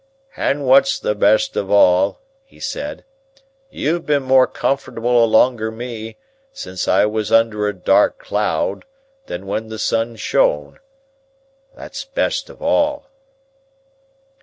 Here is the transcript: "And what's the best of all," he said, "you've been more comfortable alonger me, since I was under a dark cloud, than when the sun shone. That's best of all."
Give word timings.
"And 0.35 0.65
what's 0.65 0.99
the 0.99 1.13
best 1.13 1.55
of 1.55 1.69
all," 1.69 2.21
he 2.43 2.59
said, 2.59 3.05
"you've 3.69 4.03
been 4.03 4.23
more 4.23 4.47
comfortable 4.47 5.23
alonger 5.23 5.69
me, 5.69 6.17
since 6.51 6.87
I 6.87 7.05
was 7.05 7.31
under 7.31 7.67
a 7.67 7.75
dark 7.75 8.17
cloud, 8.17 8.85
than 9.27 9.45
when 9.45 9.67
the 9.69 9.77
sun 9.77 10.15
shone. 10.15 10.79
That's 11.75 12.03
best 12.03 12.49
of 12.49 12.63
all." 12.63 13.11